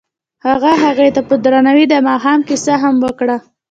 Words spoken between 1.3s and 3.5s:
درناوي د ماښام کیسه هم وکړه.